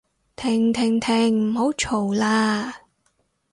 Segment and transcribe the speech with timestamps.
[0.35, 2.73] 停停停唔好嘈喇